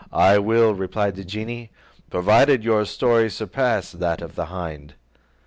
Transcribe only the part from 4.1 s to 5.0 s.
of the hind."